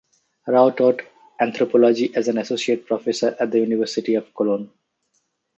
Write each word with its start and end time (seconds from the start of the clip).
Rao 0.47 0.71
taught 0.71 1.01
anthropology 1.39 2.11
as 2.15 2.27
an 2.27 2.39
associate 2.39 2.87
professor 2.87 3.35
at 3.39 3.51
the 3.51 3.59
University 3.59 4.15
of 4.15 4.33
Cologne. 4.33 4.71